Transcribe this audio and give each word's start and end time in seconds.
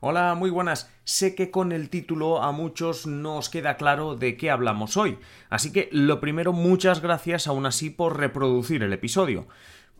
Hola, 0.00 0.36
muy 0.36 0.50
buenas. 0.50 0.88
Sé 1.02 1.34
que 1.34 1.50
con 1.50 1.72
el 1.72 1.90
título 1.90 2.40
a 2.40 2.52
muchos 2.52 3.08
no 3.08 3.38
os 3.38 3.48
queda 3.48 3.76
claro 3.76 4.14
de 4.14 4.36
qué 4.36 4.48
hablamos 4.48 4.96
hoy, 4.96 5.18
así 5.50 5.72
que 5.72 5.88
lo 5.90 6.20
primero, 6.20 6.52
muchas 6.52 7.02
gracias 7.02 7.48
aún 7.48 7.66
así 7.66 7.90
por 7.90 8.16
reproducir 8.16 8.84
el 8.84 8.92
episodio. 8.92 9.48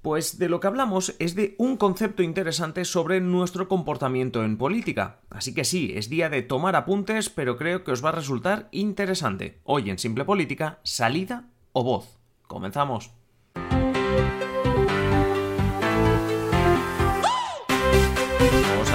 Pues 0.01 0.39
de 0.39 0.49
lo 0.49 0.61
que 0.61 0.69
hablamos 0.69 1.17
es 1.19 1.35
de 1.35 1.57
un 1.59 1.77
concepto 1.77 2.23
interesante 2.23 2.85
sobre 2.85 3.21
nuestro 3.21 3.67
comportamiento 3.67 4.45
en 4.45 4.57
política. 4.57 5.19
Así 5.31 5.53
que 5.53 5.65
sí, 5.65 5.93
es 5.97 6.09
día 6.09 6.29
de 6.31 6.43
tomar 6.43 6.77
apuntes, 6.77 7.29
pero 7.29 7.57
creo 7.57 7.83
que 7.83 7.91
os 7.91 8.05
va 8.05 8.11
a 8.11 8.13
resultar 8.13 8.69
interesante. 8.71 9.59
Hoy 9.65 9.91
en 9.91 9.99
Simple 9.99 10.25
Política, 10.25 10.79
salida 10.85 11.49
o 11.73 11.83
voz. 11.83 12.21
Comenzamos. 12.47 13.11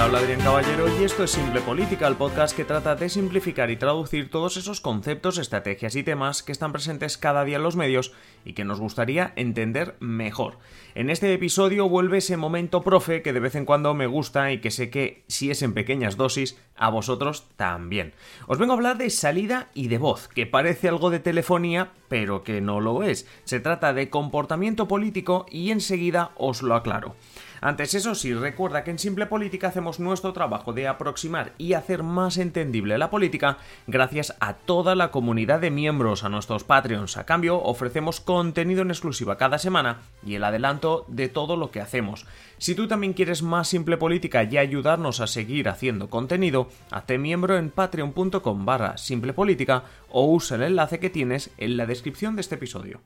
Habla 0.04 0.18
Adrián 0.18 0.40
Caballero 0.40 1.00
y 1.00 1.04
esto 1.04 1.24
es 1.24 1.30
Simple 1.30 1.62
Política, 1.62 2.06
el 2.06 2.16
podcast 2.16 2.54
que 2.54 2.66
trata 2.66 2.94
de 2.94 3.08
simplificar 3.08 3.70
y 3.70 3.76
traducir 3.76 4.28
todos 4.28 4.58
esos 4.58 4.82
conceptos, 4.82 5.38
estrategias 5.38 5.96
y 5.96 6.02
temas 6.02 6.42
que 6.42 6.52
están 6.52 6.72
presentes 6.72 7.16
cada 7.16 7.42
día 7.44 7.56
en 7.56 7.62
los 7.62 7.76
medios 7.76 8.12
y 8.44 8.52
que 8.52 8.66
nos 8.66 8.80
gustaría 8.80 9.32
entender 9.36 9.96
mejor. 10.00 10.58
En 10.94 11.08
este 11.08 11.32
episodio 11.32 11.88
vuelve 11.88 12.18
ese 12.18 12.36
momento 12.36 12.82
profe 12.82 13.22
que 13.22 13.32
de 13.32 13.40
vez 13.40 13.54
en 13.54 13.64
cuando 13.64 13.94
me 13.94 14.06
gusta 14.06 14.52
y 14.52 14.60
que 14.60 14.70
sé 14.70 14.90
que 14.90 15.24
si 15.26 15.50
es 15.50 15.62
en 15.62 15.72
pequeñas 15.72 16.18
dosis, 16.18 16.58
a 16.76 16.90
vosotros 16.90 17.46
también. 17.56 18.12
Os 18.46 18.58
vengo 18.58 18.74
a 18.74 18.76
hablar 18.76 18.98
de 18.98 19.08
salida 19.08 19.68
y 19.72 19.88
de 19.88 19.96
voz, 19.96 20.28
que 20.28 20.44
parece 20.44 20.88
algo 20.88 21.08
de 21.08 21.20
telefonía, 21.20 21.92
pero 22.08 22.42
que 22.42 22.60
no 22.60 22.80
lo 22.80 23.04
es. 23.04 23.26
Se 23.44 23.58
trata 23.58 23.94
de 23.94 24.10
comportamiento 24.10 24.86
político 24.86 25.46
y 25.50 25.70
enseguida 25.70 26.32
os 26.36 26.60
lo 26.60 26.74
aclaro. 26.74 27.16
Antes 27.64 27.94
eso 27.94 28.14
sí, 28.14 28.34
recuerda 28.34 28.84
que 28.84 28.90
en 28.90 28.98
Simple 28.98 29.24
Política 29.24 29.68
hacemos 29.68 29.98
nuestro 29.98 30.34
trabajo 30.34 30.74
de 30.74 30.86
aproximar 30.86 31.52
y 31.56 31.72
hacer 31.72 32.02
más 32.02 32.36
entendible 32.36 32.98
la 32.98 33.08
política 33.08 33.56
gracias 33.86 34.36
a 34.38 34.52
toda 34.52 34.94
la 34.94 35.10
comunidad 35.10 35.60
de 35.60 35.70
miembros, 35.70 36.24
a 36.24 36.28
nuestros 36.28 36.62
Patreons. 36.62 37.16
A 37.16 37.24
cambio, 37.24 37.62
ofrecemos 37.62 38.20
contenido 38.20 38.82
en 38.82 38.90
exclusiva 38.90 39.38
cada 39.38 39.56
semana 39.56 40.02
y 40.26 40.34
el 40.34 40.44
adelanto 40.44 41.06
de 41.08 41.30
todo 41.30 41.56
lo 41.56 41.70
que 41.70 41.80
hacemos. 41.80 42.26
Si 42.58 42.74
tú 42.74 42.86
también 42.86 43.14
quieres 43.14 43.42
más 43.42 43.66
Simple 43.66 43.96
Política 43.96 44.44
y 44.44 44.58
ayudarnos 44.58 45.20
a 45.20 45.26
seguir 45.26 45.70
haciendo 45.70 46.10
contenido, 46.10 46.68
hazte 46.90 47.16
miembro 47.16 47.56
en 47.56 47.70
patreon.com 47.70 48.66
barra 48.66 48.98
Simple 48.98 49.32
Política 49.32 49.84
o 50.10 50.30
usa 50.30 50.58
el 50.58 50.64
enlace 50.64 51.00
que 51.00 51.08
tienes 51.08 51.50
en 51.56 51.78
la 51.78 51.86
descripción 51.86 52.36
de 52.36 52.42
este 52.42 52.56
episodio. 52.56 53.00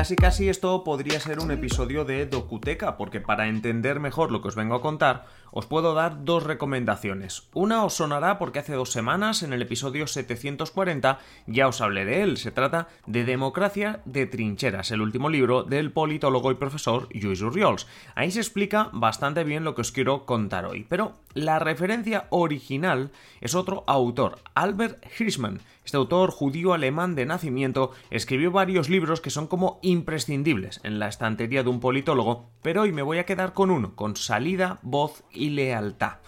Casi 0.00 0.16
casi 0.16 0.48
esto 0.48 0.82
podría 0.82 1.20
ser 1.20 1.40
un 1.40 1.50
episodio 1.50 2.06
de 2.06 2.24
Docuteca, 2.24 2.96
porque 2.96 3.20
para 3.20 3.48
entender 3.48 4.00
mejor 4.00 4.32
lo 4.32 4.40
que 4.40 4.48
os 4.48 4.54
vengo 4.54 4.74
a 4.74 4.80
contar, 4.80 5.26
os 5.50 5.66
puedo 5.66 5.92
dar 5.92 6.24
dos 6.24 6.42
recomendaciones. 6.42 7.50
Una 7.52 7.84
os 7.84 7.94
sonará 7.94 8.38
porque 8.38 8.60
hace 8.60 8.72
dos 8.72 8.92
semanas, 8.92 9.42
en 9.42 9.52
el 9.52 9.60
episodio 9.60 10.06
740, 10.06 11.18
ya 11.46 11.68
os 11.68 11.82
hablé 11.82 12.06
de 12.06 12.22
él. 12.22 12.38
Se 12.38 12.50
trata 12.50 12.88
de 13.06 13.24
Democracia 13.24 14.00
de 14.06 14.24
Trincheras, 14.24 14.90
el 14.90 15.02
último 15.02 15.28
libro 15.28 15.64
del 15.64 15.92
politólogo 15.92 16.50
y 16.50 16.54
profesor 16.54 17.06
Lluís 17.10 17.42
Urriols. 17.42 17.86
Ahí 18.14 18.30
se 18.30 18.40
explica 18.40 18.88
bastante 18.94 19.44
bien 19.44 19.64
lo 19.64 19.74
que 19.74 19.82
os 19.82 19.92
quiero 19.92 20.24
contar 20.24 20.64
hoy. 20.64 20.86
Pero 20.88 21.12
la 21.34 21.58
referencia 21.58 22.26
original 22.30 23.10
es 23.42 23.54
otro 23.54 23.84
autor, 23.86 24.38
Albert 24.54 25.04
Hirschman, 25.18 25.60
este 25.90 25.96
autor 25.96 26.30
judío 26.30 26.72
alemán 26.72 27.16
de 27.16 27.26
nacimiento 27.26 27.90
escribió 28.10 28.52
varios 28.52 28.88
libros 28.88 29.20
que 29.20 29.30
son 29.30 29.48
como 29.48 29.80
imprescindibles 29.90 30.80
en 30.84 30.98
la 30.98 31.08
estantería 31.08 31.62
de 31.62 31.68
un 31.68 31.80
politólogo, 31.80 32.50
pero 32.62 32.82
hoy 32.82 32.92
me 32.92 33.02
voy 33.02 33.18
a 33.18 33.26
quedar 33.26 33.52
con 33.52 33.70
uno, 33.70 33.94
con 33.96 34.16
salida, 34.16 34.78
voz 34.82 35.24
y 35.32 35.50
lealtad. 35.50 36.18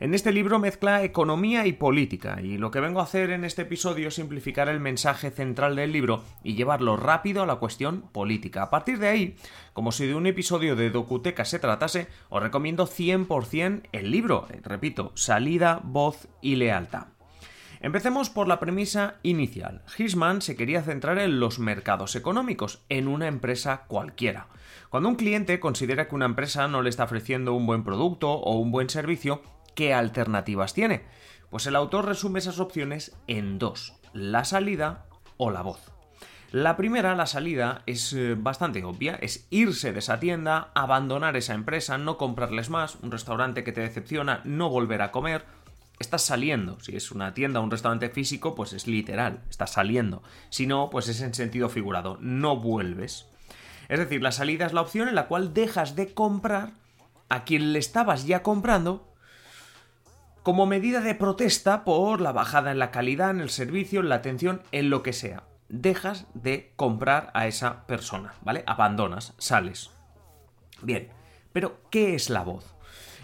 En 0.00 0.12
este 0.12 0.32
libro 0.32 0.58
mezcla 0.58 1.04
economía 1.04 1.66
y 1.66 1.72
política, 1.72 2.40
y 2.42 2.58
lo 2.58 2.72
que 2.72 2.80
vengo 2.80 2.98
a 3.00 3.04
hacer 3.04 3.30
en 3.30 3.44
este 3.44 3.62
episodio 3.62 4.08
es 4.08 4.14
simplificar 4.14 4.68
el 4.68 4.80
mensaje 4.80 5.30
central 5.30 5.76
del 5.76 5.92
libro 5.92 6.24
y 6.42 6.56
llevarlo 6.56 6.96
rápido 6.96 7.42
a 7.42 7.46
la 7.46 7.56
cuestión 7.56 8.02
política. 8.12 8.64
A 8.64 8.70
partir 8.70 8.98
de 8.98 9.08
ahí, 9.08 9.36
como 9.72 9.92
si 9.92 10.06
de 10.06 10.16
un 10.16 10.26
episodio 10.26 10.74
de 10.74 10.90
Docuteca 10.90 11.44
se 11.44 11.60
tratase, 11.60 12.08
os 12.28 12.42
recomiendo 12.42 12.86
100% 12.88 13.82
el 13.92 14.10
libro, 14.10 14.48
repito, 14.62 15.12
salida, 15.14 15.80
voz 15.84 16.28
y 16.42 16.56
lealtad. 16.56 17.13
Empecemos 17.84 18.30
por 18.30 18.48
la 18.48 18.60
premisa 18.60 19.16
inicial. 19.22 19.82
Hirschman 19.98 20.40
se 20.40 20.56
quería 20.56 20.82
centrar 20.82 21.18
en 21.18 21.38
los 21.38 21.58
mercados 21.58 22.16
económicos, 22.16 22.82
en 22.88 23.08
una 23.08 23.28
empresa 23.28 23.82
cualquiera. 23.88 24.46
Cuando 24.88 25.10
un 25.10 25.16
cliente 25.16 25.60
considera 25.60 26.08
que 26.08 26.14
una 26.14 26.24
empresa 26.24 26.66
no 26.66 26.80
le 26.80 26.88
está 26.88 27.04
ofreciendo 27.04 27.52
un 27.52 27.66
buen 27.66 27.84
producto 27.84 28.30
o 28.30 28.58
un 28.58 28.70
buen 28.70 28.88
servicio, 28.88 29.42
¿qué 29.74 29.92
alternativas 29.92 30.72
tiene? 30.72 31.04
Pues 31.50 31.66
el 31.66 31.76
autor 31.76 32.06
resume 32.06 32.38
esas 32.38 32.58
opciones 32.58 33.14
en 33.26 33.58
dos, 33.58 33.92
la 34.14 34.46
salida 34.46 35.04
o 35.36 35.50
la 35.50 35.60
voz. 35.60 35.92
La 36.52 36.78
primera, 36.78 37.14
la 37.14 37.26
salida, 37.26 37.82
es 37.84 38.14
eh, 38.14 38.34
bastante 38.34 38.82
obvia, 38.82 39.16
es 39.16 39.46
irse 39.50 39.92
de 39.92 39.98
esa 39.98 40.20
tienda, 40.20 40.70
abandonar 40.74 41.36
esa 41.36 41.52
empresa, 41.52 41.98
no 41.98 42.16
comprarles 42.16 42.70
más, 42.70 42.96
un 43.02 43.10
restaurante 43.10 43.62
que 43.62 43.72
te 43.72 43.82
decepciona, 43.82 44.40
no 44.44 44.70
volver 44.70 45.02
a 45.02 45.10
comer, 45.10 45.44
estás 45.98 46.22
saliendo. 46.22 46.80
Si 46.80 46.96
es 46.96 47.10
una 47.10 47.34
tienda 47.34 47.60
o 47.60 47.62
un 47.62 47.70
restaurante 47.70 48.08
físico, 48.10 48.54
pues 48.54 48.72
es 48.72 48.86
literal, 48.86 49.42
estás 49.50 49.72
saliendo. 49.72 50.22
Si 50.50 50.66
no, 50.66 50.90
pues 50.90 51.08
es 51.08 51.20
en 51.20 51.34
sentido 51.34 51.68
figurado, 51.68 52.18
no 52.20 52.56
vuelves. 52.56 53.26
Es 53.88 53.98
decir, 53.98 54.22
la 54.22 54.32
salida 54.32 54.66
es 54.66 54.72
la 54.72 54.80
opción 54.80 55.08
en 55.08 55.14
la 55.14 55.26
cual 55.26 55.54
dejas 55.54 55.94
de 55.96 56.14
comprar 56.14 56.72
a 57.28 57.44
quien 57.44 57.72
le 57.72 57.78
estabas 57.78 58.26
ya 58.26 58.42
comprando 58.42 59.14
como 60.42 60.66
medida 60.66 61.00
de 61.00 61.14
protesta 61.14 61.84
por 61.84 62.20
la 62.20 62.32
bajada 62.32 62.70
en 62.70 62.78
la 62.78 62.90
calidad, 62.90 63.30
en 63.30 63.40
el 63.40 63.50
servicio, 63.50 64.00
en 64.00 64.10
la 64.10 64.16
atención, 64.16 64.62
en 64.72 64.90
lo 64.90 65.02
que 65.02 65.14
sea. 65.14 65.44
Dejas 65.70 66.26
de 66.34 66.72
comprar 66.76 67.30
a 67.32 67.46
esa 67.46 67.86
persona, 67.86 68.34
¿vale? 68.42 68.62
Abandonas, 68.66 69.32
sales. 69.38 69.90
Bien, 70.82 71.08
pero 71.52 71.80
¿qué 71.90 72.14
es 72.14 72.28
la 72.28 72.42
voz? 72.42 72.73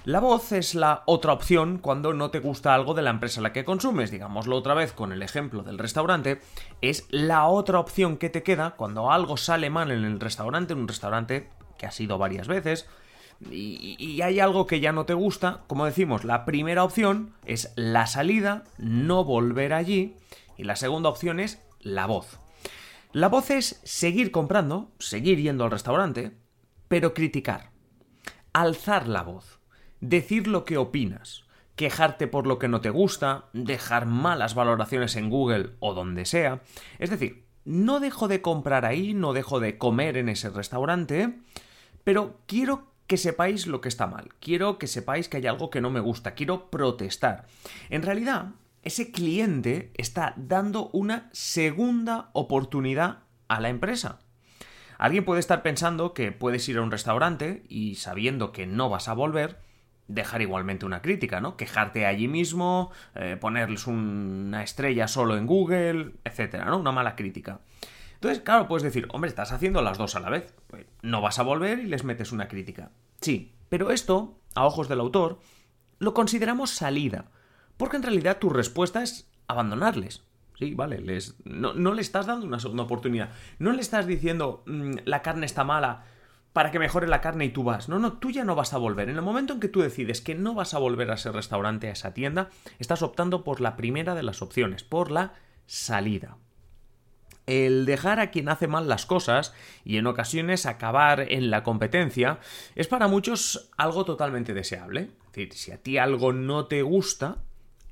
La 0.06 0.18
voz 0.20 0.52
es 0.52 0.74
la 0.74 1.02
otra 1.04 1.34
opción 1.34 1.76
cuando 1.76 2.14
no 2.14 2.30
te 2.30 2.38
gusta 2.38 2.74
algo 2.74 2.94
de 2.94 3.02
la 3.02 3.10
empresa 3.10 3.40
a 3.40 3.42
la 3.42 3.52
que 3.52 3.66
consumes, 3.66 4.10
digámoslo 4.10 4.56
otra 4.56 4.72
vez 4.72 4.94
con 4.94 5.12
el 5.12 5.22
ejemplo 5.22 5.62
del 5.62 5.76
restaurante, 5.76 6.40
es 6.80 7.06
la 7.10 7.46
otra 7.46 7.78
opción 7.78 8.16
que 8.16 8.30
te 8.30 8.42
queda 8.42 8.76
cuando 8.76 9.12
algo 9.12 9.36
sale 9.36 9.68
mal 9.68 9.90
en 9.90 10.04
el 10.04 10.18
restaurante, 10.18 10.72
en 10.72 10.78
un 10.78 10.88
restaurante 10.88 11.50
que 11.76 11.84
has 11.84 12.00
ido 12.00 12.16
varias 12.16 12.48
veces, 12.48 12.88
y, 13.50 14.20
hay 14.22 14.40
algo 14.40 14.66
que 14.66 14.80
ya 14.80 14.92
no 14.92 15.04
te 15.04 15.12
gusta, 15.12 15.64
como 15.66 15.84
decimos, 15.84 16.24
la 16.24 16.46
primera 16.46 16.82
opción 16.82 17.34
es 17.44 17.72
la 17.76 18.06
salida, 18.06 18.64
no 18.78 19.24
volver 19.24 19.74
allí, 19.74 20.16
y 20.56 20.64
la 20.64 20.76
segunda 20.76 21.10
opción 21.10 21.40
es 21.40 21.60
la 21.78 22.06
voz. 22.06 22.38
La 23.12 23.28
voz 23.28 23.50
es 23.50 23.80
seguir 23.84 24.30
comprando, 24.30 24.92
seguir 24.98 25.40
yendo 25.40 25.64
al 25.64 25.70
restaurante, 25.70 26.38
pero 26.88 27.12
criticar, 27.12 27.70
alzar 28.52 29.06
la 29.06 29.22
voz 29.22 29.59
decir 30.00 30.46
lo 30.46 30.64
que 30.64 30.76
opinas, 30.76 31.44
quejarte 31.76 32.26
por 32.26 32.46
lo 32.46 32.58
que 32.58 32.68
no 32.68 32.80
te 32.80 32.90
gusta, 32.90 33.46
dejar 33.52 34.06
malas 34.06 34.54
valoraciones 34.54 35.16
en 35.16 35.30
Google 35.30 35.70
o 35.80 35.94
donde 35.94 36.24
sea. 36.24 36.60
Es 36.98 37.10
decir, 37.10 37.44
no 37.64 38.00
dejo 38.00 38.28
de 38.28 38.42
comprar 38.42 38.84
ahí, 38.84 39.14
no 39.14 39.32
dejo 39.32 39.60
de 39.60 39.78
comer 39.78 40.16
en 40.16 40.28
ese 40.28 40.50
restaurante, 40.50 41.38
pero 42.04 42.38
quiero 42.46 42.90
que 43.06 43.16
sepáis 43.16 43.66
lo 43.66 43.80
que 43.80 43.88
está 43.88 44.06
mal, 44.06 44.30
quiero 44.40 44.78
que 44.78 44.86
sepáis 44.86 45.28
que 45.28 45.38
hay 45.38 45.46
algo 45.46 45.70
que 45.70 45.80
no 45.80 45.90
me 45.90 46.00
gusta, 46.00 46.34
quiero 46.34 46.70
protestar. 46.70 47.46
En 47.88 48.02
realidad, 48.02 48.52
ese 48.82 49.10
cliente 49.10 49.90
está 49.96 50.34
dando 50.36 50.90
una 50.92 51.28
segunda 51.32 52.30
oportunidad 52.32 53.18
a 53.48 53.60
la 53.60 53.68
empresa. 53.68 54.20
Alguien 54.96 55.24
puede 55.24 55.40
estar 55.40 55.62
pensando 55.62 56.14
que 56.14 56.30
puedes 56.30 56.68
ir 56.68 56.78
a 56.78 56.82
un 56.82 56.90
restaurante 56.90 57.64
y 57.68 57.96
sabiendo 57.96 58.52
que 58.52 58.66
no 58.66 58.88
vas 58.88 59.08
a 59.08 59.14
volver, 59.14 59.58
dejar 60.10 60.42
igualmente 60.42 60.86
una 60.86 61.02
crítica, 61.02 61.40
¿no? 61.40 61.56
Quejarte 61.56 62.06
allí 62.06 62.28
mismo, 62.28 62.90
eh, 63.14 63.36
ponerles 63.40 63.86
una 63.86 64.62
estrella 64.62 65.08
solo 65.08 65.36
en 65.36 65.46
Google, 65.46 66.12
etcétera, 66.24 66.64
¿no? 66.64 66.78
Una 66.78 66.92
mala 66.92 67.16
crítica. 67.16 67.60
Entonces, 68.14 68.42
claro, 68.42 68.68
puedes 68.68 68.82
decir, 68.82 69.08
hombre, 69.12 69.28
estás 69.28 69.52
haciendo 69.52 69.80
las 69.80 69.96
dos 69.96 70.14
a 70.14 70.20
la 70.20 70.28
vez. 70.28 70.54
Pues 70.66 70.86
no 71.02 71.22
vas 71.22 71.38
a 71.38 71.42
volver 71.42 71.78
y 71.78 71.86
les 71.86 72.04
metes 72.04 72.32
una 72.32 72.48
crítica. 72.48 72.90
Sí, 73.20 73.54
pero 73.68 73.90
esto, 73.90 74.38
a 74.54 74.66
ojos 74.66 74.88
del 74.88 75.00
autor, 75.00 75.38
lo 75.98 76.12
consideramos 76.12 76.70
salida. 76.70 77.26
Porque 77.76 77.96
en 77.96 78.02
realidad 78.02 78.38
tu 78.38 78.50
respuesta 78.50 79.02
es 79.02 79.30
abandonarles. 79.46 80.22
Sí, 80.58 80.74
vale, 80.74 81.00
les, 81.00 81.36
no, 81.44 81.72
le 81.72 82.02
estás 82.02 82.26
dando 82.26 82.44
una 82.44 82.60
segunda 82.60 82.82
oportunidad. 82.82 83.30
No 83.58 83.72
le 83.72 83.80
estás 83.80 84.06
diciendo, 84.06 84.62
mm, 84.66 84.96
la 85.06 85.22
carne 85.22 85.46
está 85.46 85.64
mala, 85.64 86.04
para 86.52 86.70
que 86.70 86.78
mejore 86.78 87.06
la 87.06 87.20
carne 87.20 87.44
y 87.44 87.50
tú 87.50 87.62
vas. 87.62 87.88
No, 87.88 87.98
no, 87.98 88.14
tú 88.14 88.30
ya 88.30 88.44
no 88.44 88.54
vas 88.54 88.74
a 88.74 88.78
volver. 88.78 89.08
En 89.08 89.16
el 89.16 89.22
momento 89.22 89.52
en 89.52 89.60
que 89.60 89.68
tú 89.68 89.80
decides 89.80 90.20
que 90.20 90.34
no 90.34 90.54
vas 90.54 90.74
a 90.74 90.78
volver 90.78 91.10
a 91.10 91.14
ese 91.14 91.30
restaurante, 91.30 91.88
a 91.88 91.92
esa 91.92 92.12
tienda, 92.14 92.50
estás 92.78 93.02
optando 93.02 93.44
por 93.44 93.60
la 93.60 93.76
primera 93.76 94.14
de 94.14 94.22
las 94.22 94.42
opciones, 94.42 94.82
por 94.82 95.10
la 95.10 95.34
salida. 95.66 96.36
El 97.46 97.84
dejar 97.84 98.20
a 98.20 98.30
quien 98.30 98.48
hace 98.48 98.68
mal 98.68 98.88
las 98.88 99.06
cosas 99.06 99.54
y 99.84 99.96
en 99.96 100.06
ocasiones 100.06 100.66
acabar 100.66 101.20
en 101.32 101.50
la 101.50 101.62
competencia 101.62 102.38
es 102.74 102.86
para 102.86 103.08
muchos 103.08 103.70
algo 103.76 104.04
totalmente 104.04 104.54
deseable. 104.54 105.10
Es 105.26 105.32
decir, 105.32 105.52
si 105.54 105.72
a 105.72 105.78
ti 105.78 105.98
algo 105.98 106.32
no 106.32 106.66
te 106.66 106.82
gusta, 106.82 107.38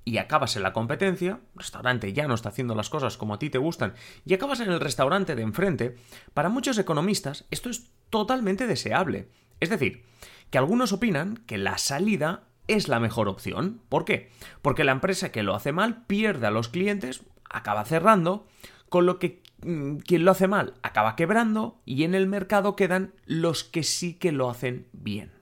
y 0.08 0.16
acabas 0.16 0.56
en 0.56 0.62
la 0.62 0.72
competencia, 0.72 1.40
el 1.52 1.58
restaurante 1.58 2.14
ya 2.14 2.26
no 2.26 2.34
está 2.34 2.48
haciendo 2.48 2.74
las 2.74 2.88
cosas 2.88 3.18
como 3.18 3.34
a 3.34 3.38
ti 3.38 3.50
te 3.50 3.58
gustan, 3.58 3.92
y 4.24 4.32
acabas 4.32 4.60
en 4.60 4.70
el 4.70 4.80
restaurante 4.80 5.34
de 5.34 5.42
enfrente, 5.42 5.96
para 6.32 6.48
muchos 6.48 6.78
economistas 6.78 7.44
esto 7.50 7.68
es 7.68 7.90
totalmente 8.08 8.66
deseable. 8.66 9.28
Es 9.60 9.68
decir, 9.68 10.06
que 10.48 10.56
algunos 10.56 10.94
opinan 10.94 11.36
que 11.46 11.58
la 11.58 11.76
salida 11.76 12.44
es 12.68 12.88
la 12.88 13.00
mejor 13.00 13.28
opción. 13.28 13.82
¿Por 13.90 14.06
qué? 14.06 14.30
Porque 14.62 14.82
la 14.82 14.92
empresa 14.92 15.30
que 15.30 15.42
lo 15.42 15.54
hace 15.54 15.72
mal 15.72 16.06
pierde 16.06 16.46
a 16.46 16.50
los 16.50 16.70
clientes, 16.70 17.22
acaba 17.44 17.84
cerrando, 17.84 18.46
con 18.88 19.04
lo 19.04 19.18
que 19.18 19.42
mm, 19.62 19.98
quien 19.98 20.24
lo 20.24 20.30
hace 20.30 20.48
mal 20.48 20.72
acaba 20.82 21.16
quebrando 21.16 21.82
y 21.84 22.04
en 22.04 22.14
el 22.14 22.26
mercado 22.26 22.76
quedan 22.76 23.12
los 23.26 23.62
que 23.62 23.82
sí 23.82 24.14
que 24.14 24.32
lo 24.32 24.48
hacen 24.48 24.88
bien. 24.92 25.37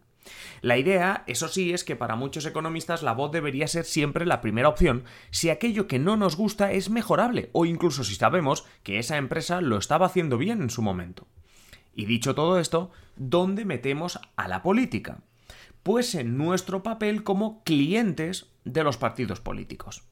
La 0.63 0.79
idea, 0.79 1.25
eso 1.27 1.49
sí, 1.49 1.73
es 1.73 1.85
que 1.85 1.97
para 1.97 2.17
muchos 2.17 2.47
economistas 2.47 3.03
la 3.03 3.13
voz 3.13 3.33
debería 3.33 3.69
ser 3.69 3.85
siempre 3.85 4.27
la 4.27 4.41
primera 4.41 4.69
opción 4.69 5.05
si 5.31 5.51
aquello 5.51 5.87
que 5.87 5.99
no 5.99 6.17
nos 6.17 6.37
gusta 6.37 6.73
es 6.73 6.91
mejorable 6.91 7.51
o 7.53 7.67
incluso 7.67 8.05
si 8.05 8.15
sabemos 8.15 8.65
que 8.83 8.99
esa 8.99 9.17
empresa 9.17 9.61
lo 9.61 9.79
estaba 9.79 10.07
haciendo 10.07 10.39
bien 10.39 10.63
en 10.63 10.71
su 10.71 10.83
momento. 10.83 11.27
Y 11.95 12.05
dicho 12.05 12.35
todo 12.35 12.59
esto, 12.59 12.91
¿dónde 13.17 13.65
metemos 13.65 14.21
a 14.37 14.49
la 14.49 14.63
política? 14.63 15.21
Pues 15.83 16.15
en 16.15 16.37
nuestro 16.37 16.83
papel 16.83 17.23
como 17.23 17.63
clientes 17.65 18.51
de 18.65 18.85
los 18.85 18.97
partidos 18.97 19.41
políticos. 19.41 20.03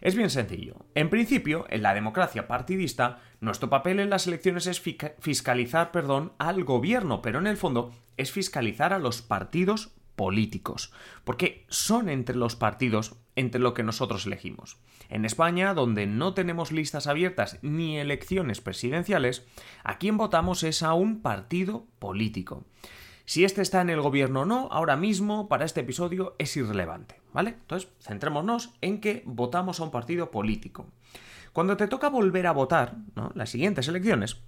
Es 0.00 0.14
bien 0.14 0.30
sencillo. 0.30 0.74
En 0.94 1.10
principio, 1.10 1.66
en 1.70 1.82
la 1.82 1.94
democracia 1.94 2.48
partidista, 2.48 3.20
nuestro 3.40 3.70
papel 3.70 4.00
en 4.00 4.10
las 4.10 4.26
elecciones 4.26 4.66
es 4.66 4.80
fiscalizar, 4.80 5.92
perdón, 5.92 6.32
al 6.38 6.64
gobierno, 6.64 7.22
pero 7.22 7.38
en 7.38 7.46
el 7.46 7.56
fondo 7.56 7.92
es 8.20 8.32
fiscalizar 8.32 8.92
a 8.92 8.98
los 8.98 9.22
partidos 9.22 9.92
políticos, 10.16 10.92
porque 11.24 11.64
son 11.68 12.08
entre 12.08 12.36
los 12.36 12.54
partidos 12.54 13.16
entre 13.36 13.60
lo 13.60 13.72
que 13.72 13.82
nosotros 13.82 14.26
elegimos. 14.26 14.76
En 15.08 15.24
España, 15.24 15.72
donde 15.72 16.06
no 16.06 16.34
tenemos 16.34 16.72
listas 16.72 17.06
abiertas 17.06 17.58
ni 17.62 17.98
elecciones 17.98 18.60
presidenciales, 18.60 19.46
a 19.82 19.96
quien 19.96 20.18
votamos 20.18 20.62
es 20.62 20.82
a 20.82 20.92
un 20.92 21.22
partido 21.22 21.86
político. 21.98 22.64
Si 23.24 23.44
este 23.44 23.62
está 23.62 23.80
en 23.80 23.90
el 23.90 24.00
gobierno 24.00 24.42
o 24.42 24.44
no, 24.44 24.68
ahora 24.72 24.96
mismo, 24.96 25.48
para 25.48 25.64
este 25.64 25.80
episodio, 25.80 26.34
es 26.38 26.56
irrelevante, 26.56 27.20
¿vale? 27.32 27.50
Entonces, 27.50 27.88
centrémonos 28.00 28.74
en 28.80 29.00
que 29.00 29.22
votamos 29.24 29.80
a 29.80 29.84
un 29.84 29.90
partido 29.90 30.30
político. 30.30 30.86
Cuando 31.52 31.76
te 31.76 31.88
toca 31.88 32.10
volver 32.10 32.46
a 32.46 32.52
votar, 32.52 32.96
¿no? 33.16 33.32
Las 33.34 33.50
siguientes 33.50 33.88
elecciones, 33.88 34.42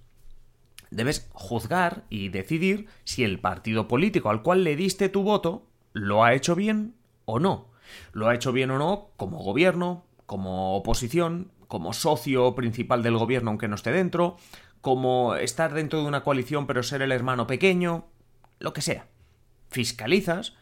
debes 0.93 1.29
juzgar 1.33 2.03
y 2.09 2.29
decidir 2.29 2.87
si 3.03 3.23
el 3.23 3.39
partido 3.39 3.87
político 3.87 4.29
al 4.29 4.41
cual 4.43 4.63
le 4.63 4.75
diste 4.75 5.09
tu 5.09 5.23
voto 5.23 5.67
lo 5.93 6.23
ha 6.23 6.33
hecho 6.33 6.55
bien 6.55 6.95
o 7.25 7.39
no. 7.39 7.69
Lo 8.11 8.27
ha 8.27 8.35
hecho 8.35 8.51
bien 8.51 8.71
o 8.71 8.77
no 8.77 9.09
como 9.17 9.39
gobierno, 9.39 10.05
como 10.25 10.75
oposición, 10.75 11.51
como 11.67 11.93
socio 11.93 12.55
principal 12.55 13.03
del 13.03 13.17
gobierno 13.17 13.49
aunque 13.49 13.67
no 13.67 13.75
esté 13.75 13.91
dentro, 13.91 14.37
como 14.81 15.35
estar 15.35 15.73
dentro 15.73 16.01
de 16.01 16.07
una 16.07 16.23
coalición 16.23 16.67
pero 16.67 16.83
ser 16.83 17.01
el 17.01 17.11
hermano 17.11 17.47
pequeño, 17.47 18.05
lo 18.59 18.73
que 18.73 18.81
sea. 18.81 19.07
Fiscalizas 19.69 20.53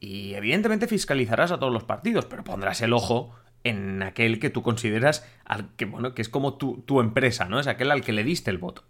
y 0.00 0.34
evidentemente 0.34 0.86
fiscalizarás 0.86 1.50
a 1.50 1.58
todos 1.58 1.72
los 1.72 1.84
partidos, 1.84 2.26
pero 2.26 2.44
pondrás 2.44 2.80
el 2.82 2.92
ojo 2.92 3.34
en 3.64 4.02
aquel 4.02 4.38
que 4.38 4.50
tú 4.50 4.62
consideras 4.62 5.26
al 5.44 5.74
que, 5.74 5.84
bueno, 5.84 6.14
que 6.14 6.22
es 6.22 6.28
como 6.28 6.54
tu, 6.54 6.82
tu 6.82 7.00
empresa, 7.00 7.46
¿no? 7.46 7.58
Es 7.58 7.66
aquel 7.66 7.90
al 7.90 8.02
que 8.02 8.12
le 8.12 8.24
diste 8.24 8.50
el 8.50 8.58
voto. 8.58 8.84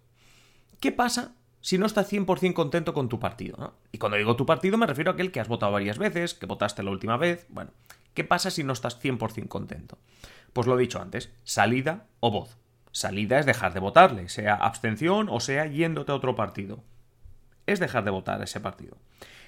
¿Qué 0.79 0.91
pasa 0.91 1.35
si 1.61 1.77
no 1.77 1.85
estás 1.85 2.11
100% 2.11 2.53
contento 2.53 2.93
con 2.93 3.09
tu 3.09 3.19
partido? 3.19 3.75
Y 3.91 3.97
cuando 3.97 4.17
digo 4.17 4.35
tu 4.35 4.45
partido 4.45 4.77
me 4.77 4.87
refiero 4.87 5.11
a 5.11 5.13
aquel 5.13 5.31
que 5.31 5.39
has 5.39 5.47
votado 5.47 5.71
varias 5.71 5.97
veces, 5.97 6.33
que 6.33 6.45
votaste 6.45 6.83
la 6.83 6.91
última 6.91 7.17
vez. 7.17 7.45
Bueno, 7.49 7.71
¿qué 8.13 8.23
pasa 8.23 8.51
si 8.51 8.63
no 8.63 8.73
estás 8.73 9.01
100% 9.01 9.47
contento? 9.47 9.97
Pues 10.53 10.67
lo 10.67 10.77
he 10.77 10.81
dicho 10.81 11.01
antes, 11.01 11.31
salida 11.43 12.07
o 12.19 12.31
voz. 12.31 12.57
Salida 12.91 13.39
es 13.39 13.45
dejar 13.45 13.73
de 13.73 13.79
votarle, 13.79 14.29
sea 14.29 14.55
abstención 14.55 15.27
o 15.29 15.39
sea 15.39 15.67
yéndote 15.67 16.11
a 16.11 16.15
otro 16.15 16.35
partido 16.35 16.83
es 17.71 17.79
dejar 17.79 18.03
de 18.03 18.11
votar 18.11 18.41
ese 18.41 18.59
partido. 18.59 18.97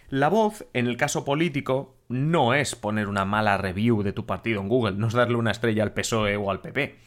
La 0.09 0.29
voz, 0.29 0.65
en 0.73 0.87
el 0.87 0.97
caso 0.97 1.23
político, 1.23 1.95
no 2.09 2.53
es 2.53 2.75
poner 2.75 3.07
una 3.07 3.25
mala 3.25 3.57
review 3.57 4.03
de 4.03 4.13
tu 4.13 4.25
partido 4.25 4.61
en 4.61 4.67
Google, 4.67 4.97
no 4.97 5.07
es 5.07 5.13
darle 5.13 5.37
una 5.37 5.51
estrella 5.51 5.83
al 5.83 5.93
PSOE 5.93 6.35
o 6.37 6.51
al 6.51 6.61
PP. 6.61 6.99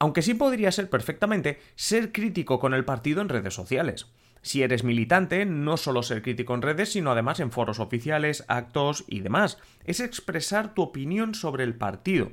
Aunque 0.00 0.22
sí 0.22 0.32
podría 0.34 0.72
ser 0.72 0.88
perfectamente 0.88 1.60
ser 1.76 2.10
crítico 2.10 2.58
con 2.58 2.72
el 2.72 2.86
partido 2.86 3.20
en 3.20 3.28
redes 3.28 3.54
sociales. 3.54 4.06
Si 4.40 4.62
eres 4.62 4.82
militante, 4.82 5.44
no 5.44 5.76
solo 5.76 6.02
ser 6.02 6.22
crítico 6.22 6.54
en 6.54 6.62
redes, 6.62 6.92
sino 6.92 7.12
además 7.12 7.38
en 7.38 7.52
foros 7.52 7.78
oficiales, 7.78 8.44
actos 8.48 9.04
y 9.06 9.20
demás. 9.20 9.58
Es 9.84 10.00
expresar 10.00 10.72
tu 10.72 10.80
opinión 10.80 11.34
sobre 11.34 11.64
el 11.64 11.74
partido. 11.74 12.32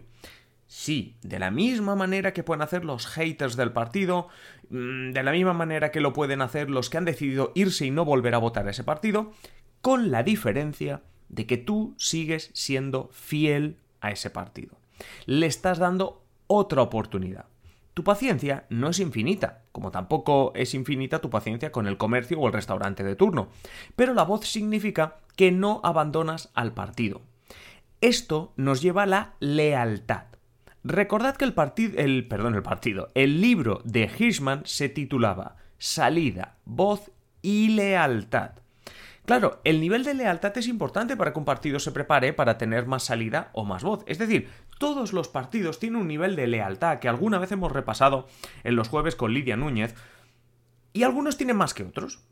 Sí, 0.65 1.17
de 1.21 1.39
la 1.39 1.51
misma 1.51 1.95
manera 1.95 2.33
que 2.33 2.43
pueden 2.43 2.61
hacer 2.61 2.85
los 2.85 3.05
haters 3.05 3.57
del 3.57 3.73
partido, 3.73 4.29
mm, 4.69 5.11
de 5.11 5.23
la 5.23 5.33
misma 5.33 5.53
manera 5.53 5.91
que 5.91 5.99
lo 5.99 6.13
pueden 6.13 6.41
hacer 6.41 6.69
los 6.69 6.89
que 6.89 6.97
han 6.97 7.05
decidido 7.05 7.51
irse 7.53 7.85
y 7.85 7.91
no 7.91 8.05
volver 8.05 8.33
a 8.33 8.39
votar 8.39 8.65
a 8.67 8.71
ese 8.71 8.85
partido, 8.85 9.33
con 9.81 10.09
la 10.09 10.23
diferencia 10.23 11.03
de 11.27 11.45
que 11.45 11.57
tú 11.57 11.95
sigues 11.97 12.49
siendo 12.53 13.09
fiel 13.11 13.77
a 13.99 14.11
ese 14.11 14.29
partido. 14.29 14.79
Le 15.25 15.47
estás 15.47 15.79
dando 15.79 16.25
otra 16.47 16.81
oportunidad. 16.81 17.45
Tu 17.97 18.03
paciencia 18.03 18.67
no 18.69 18.89
es 18.89 18.99
infinita, 18.99 19.63
como 19.71 19.89
tampoco 19.89 20.51
es 20.53 20.75
infinita 20.75 21.17
tu 21.17 21.31
paciencia 21.31 21.71
con 21.71 21.87
el 21.87 21.97
comercio 21.97 22.39
o 22.39 22.45
el 22.45 22.53
restaurante 22.53 23.03
de 23.03 23.15
turno, 23.15 23.47
pero 23.95 24.13
la 24.13 24.21
voz 24.21 24.45
significa 24.45 25.15
que 25.35 25.51
no 25.51 25.81
abandonas 25.83 26.51
al 26.53 26.75
partido. 26.75 27.23
Esto 27.99 28.53
nos 28.55 28.83
lleva 28.83 29.01
a 29.01 29.07
la 29.07 29.33
lealtad. 29.39 30.25
Recordad 30.83 31.37
que 31.37 31.45
el 31.45 31.55
partido, 31.55 31.97
el, 31.97 32.27
perdón, 32.27 32.53
el 32.53 32.61
partido, 32.61 33.09
el 33.15 33.41
libro 33.41 33.81
de 33.83 34.03
Hirschman 34.03 34.61
se 34.65 34.89
titulaba 34.89 35.55
Salida, 35.79 36.57
voz 36.65 37.09
y 37.41 37.69
lealtad. 37.69 38.51
Claro, 39.25 39.59
el 39.65 39.81
nivel 39.81 40.05
de 40.05 40.13
lealtad 40.13 40.57
es 40.57 40.67
importante 40.67 41.17
para 41.17 41.33
que 41.33 41.39
un 41.39 41.43
partido 41.45 41.79
se 41.79 41.91
prepare 41.91 42.31
para 42.31 42.57
tener 42.57 42.85
más 42.85 43.03
salida 43.03 43.49
o 43.51 43.65
más 43.65 43.83
voz. 43.83 44.03
Es 44.05 44.19
decir, 44.19 44.49
todos 44.77 45.13
los 45.13 45.27
partidos 45.27 45.79
tienen 45.79 46.01
un 46.01 46.07
nivel 46.07 46.35
de 46.35 46.47
lealtad 46.47 46.99
que 46.99 47.09
alguna 47.09 47.39
vez 47.39 47.51
hemos 47.51 47.71
repasado 47.71 48.27
en 48.63 48.75
los 48.75 48.89
jueves 48.89 49.15
con 49.15 49.33
Lidia 49.33 49.57
Núñez, 49.57 49.95
y 50.93 51.03
algunos 51.03 51.37
tienen 51.37 51.57
más 51.57 51.73
que 51.73 51.83
otros. 51.83 52.23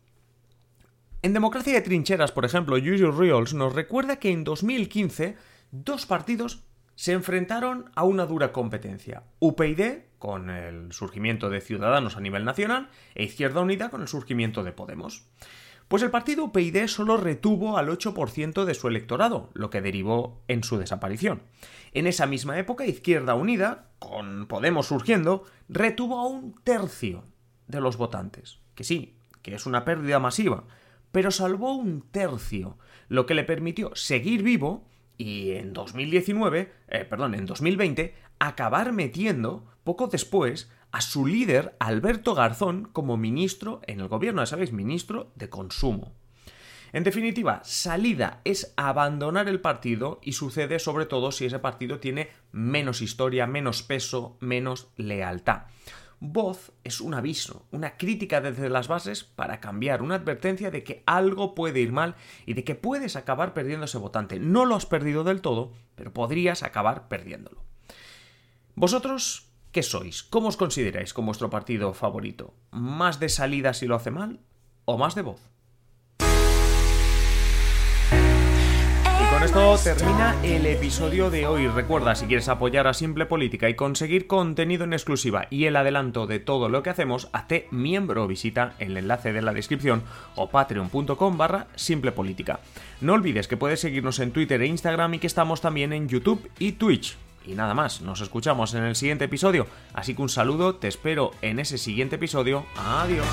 En 1.21 1.33
Democracia 1.33 1.73
de 1.73 1.81
Trincheras, 1.81 2.31
por 2.31 2.45
ejemplo, 2.45 2.77
Usual 2.77 3.17
Reals 3.17 3.53
nos 3.53 3.73
recuerda 3.73 4.17
que 4.17 4.31
en 4.31 4.43
2015 4.43 5.35
dos 5.71 6.05
partidos 6.05 6.63
se 6.95 7.11
enfrentaron 7.11 7.91
a 7.95 8.03
una 8.03 8.25
dura 8.25 8.51
competencia. 8.51 9.23
UPyD, 9.39 10.03
con 10.17 10.49
el 10.49 10.91
surgimiento 10.93 11.49
de 11.49 11.61
Ciudadanos 11.61 12.15
a 12.15 12.21
nivel 12.21 12.45
nacional, 12.45 12.89
e 13.15 13.23
Izquierda 13.23 13.61
Unida 13.61 13.89
con 13.89 14.01
el 14.01 14.07
surgimiento 14.07 14.63
de 14.63 14.71
Podemos. 14.71 15.27
Pues 15.87 16.01
el 16.01 16.09
partido 16.09 16.45
UPyD 16.45 16.87
solo 16.87 17.17
retuvo 17.17 17.77
al 17.77 17.89
8% 17.89 18.65
de 18.65 18.73
su 18.73 18.87
electorado, 18.87 19.49
lo 19.53 19.69
que 19.69 19.81
derivó 19.81 20.41
en 20.47 20.63
su 20.63 20.77
desaparición. 20.77 21.43
En 21.91 22.07
esa 22.07 22.25
misma 22.25 22.57
época, 22.57 22.85
Izquierda 22.85 23.35
Unida, 23.35 23.89
con 23.99 24.47
Podemos 24.47 24.87
surgiendo, 24.87 25.43
retuvo 25.69 26.17
a 26.17 26.27
un 26.27 26.55
tercio 26.63 27.23
de 27.67 27.81
los 27.81 27.97
votantes. 27.97 28.59
Que 28.73 28.83
sí, 28.83 29.15
que 29.43 29.53
es 29.53 29.67
una 29.67 29.85
pérdida 29.85 30.19
masiva, 30.19 30.63
pero 31.11 31.29
salvó 31.29 31.75
un 31.75 32.01
tercio, 32.01 32.77
lo 33.07 33.27
que 33.27 33.35
le 33.35 33.43
permitió 33.43 33.95
seguir 33.95 34.41
vivo 34.41 34.87
y 35.17 35.51
en 35.51 35.71
2019, 35.71 36.73
eh, 36.87 37.05
perdón, 37.05 37.35
en 37.35 37.45
2020, 37.45 38.15
acabar 38.39 38.91
metiendo, 38.91 39.65
poco 39.83 40.07
después, 40.07 40.69
a 40.95 41.01
su 41.01 41.25
líder, 41.25 41.75
Alberto 41.79 42.35
Garzón, 42.35 42.85
como 42.85 43.17
ministro 43.17 43.81
en 43.85 43.99
el 43.99 44.07
gobierno, 44.07 44.41
ya 44.41 44.45
sabéis, 44.45 44.71
ministro 44.71 45.29
de 45.35 45.49
Consumo. 45.49 46.13
En 46.93 47.03
definitiva, 47.03 47.59
salida 47.65 48.39
es 48.45 48.73
abandonar 48.77 49.49
el 49.49 49.59
partido 49.59 50.21
y 50.23 50.31
sucede 50.31 50.79
sobre 50.79 51.05
todo 51.05 51.33
si 51.33 51.47
ese 51.47 51.59
partido 51.59 51.99
tiene 51.99 52.29
menos 52.53 53.01
historia, 53.01 53.45
menos 53.45 53.83
peso, 53.83 54.37
menos 54.39 54.87
lealtad. 54.95 55.63
Voz 56.21 56.71
es 56.85 57.01
un 57.01 57.13
aviso, 57.13 57.65
una 57.71 57.97
crítica 57.97 58.39
desde 58.39 58.69
las 58.69 58.87
bases 58.87 59.25
para 59.25 59.59
cambiar, 59.59 60.01
una 60.01 60.15
advertencia 60.15 60.71
de 60.71 60.85
que 60.85 61.03
algo 61.05 61.55
puede 61.55 61.81
ir 61.81 61.91
mal 61.91 62.15
y 62.45 62.53
de 62.53 62.63
que 62.63 62.75
puedes 62.75 63.17
acabar 63.17 63.53
perdiendo 63.53 63.83
ese 63.83 63.97
votante. 63.97 64.39
No 64.39 64.63
lo 64.63 64.77
has 64.77 64.85
perdido 64.85 65.25
del 65.25 65.41
todo, 65.41 65.73
pero 65.95 66.13
podrías 66.13 66.63
acabar 66.63 67.09
perdiéndolo. 67.09 67.65
¿Vosotros 68.75 69.49
qué 69.75 69.83
sois? 69.83 70.23
¿Cómo 70.23 70.47
os 70.47 70.55
consideráis 70.55 71.13
con 71.13 71.25
vuestro 71.25 71.49
partido 71.49 71.93
favorito? 71.93 72.53
¿Más 72.71 73.19
de 73.19 73.27
salida 73.27 73.73
si 73.73 73.87
lo 73.87 73.95
hace 73.95 74.09
mal 74.09 74.39
o 74.85 74.97
más 74.97 75.15
de 75.15 75.21
voz? 75.21 75.41
con 79.31 79.43
esto 79.43 79.75
termina 79.83 80.33
el 80.43 80.65
episodio 80.65 81.29
de 81.29 81.45
hoy. 81.45 81.67
Recuerda, 81.67 82.15
si 82.15 82.25
quieres 82.25 82.47
apoyar 82.47 82.87
a 82.87 82.93
Simple 82.93 83.25
Política 83.25 83.67
y 83.67 83.73
conseguir 83.75 84.27
contenido 84.27 84.85
en 84.85 84.93
exclusiva 84.93 85.47
y 85.49 85.65
el 85.65 85.75
adelanto 85.75 86.25
de 86.25 86.39
todo 86.39 86.69
lo 86.69 86.81
que 86.81 86.91
hacemos, 86.91 87.27
hazte 87.33 87.67
miembro 87.69 88.23
o 88.23 88.27
visita 88.27 88.75
el 88.79 88.95
enlace 88.95 89.33
de 89.33 89.41
la 89.41 89.51
descripción 89.51 90.03
o 90.35 90.49
patreon.com 90.49 91.37
barra 91.37 91.67
Simple. 91.75 92.13
No 93.01 93.11
olvides 93.11 93.49
que 93.49 93.57
puedes 93.57 93.81
seguirnos 93.81 94.19
en 94.19 94.31
Twitter 94.31 94.61
e 94.61 94.67
Instagram 94.67 95.15
y 95.15 95.19
que 95.19 95.27
estamos 95.27 95.59
también 95.59 95.91
en 95.91 96.07
YouTube 96.07 96.49
y 96.59 96.71
Twitch. 96.71 97.17
Y 97.45 97.53
nada 97.53 97.73
más, 97.73 98.01
nos 98.01 98.21
escuchamos 98.21 98.73
en 98.73 98.83
el 98.83 98.95
siguiente 98.95 99.25
episodio. 99.25 99.67
Así 99.93 100.15
que 100.15 100.21
un 100.21 100.29
saludo, 100.29 100.75
te 100.75 100.87
espero 100.87 101.31
en 101.41 101.59
ese 101.59 101.77
siguiente 101.77 102.15
episodio. 102.15 102.65
Adiós. 102.77 103.25